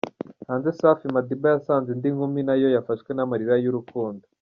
Hanze 0.49 0.69
Safi 0.79 1.05
Madiba 1.15 1.47
yasanze 1.53 1.87
indi 1.91 2.09
nkumi 2.15 2.41
nayo 2.47 2.67
yafashwe 2.75 3.09
namarira 3.13 3.55
y'urukundo. 3.63 4.23